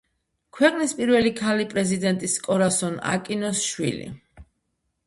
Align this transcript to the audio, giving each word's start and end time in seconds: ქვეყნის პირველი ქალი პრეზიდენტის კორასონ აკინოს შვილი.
ქვეყნის 0.59 0.95
პირველი 1.01 1.31
ქალი 1.41 1.67
პრეზიდენტის 1.75 2.39
კორასონ 2.49 2.99
აკინოს 3.13 3.65
შვილი. 3.69 4.11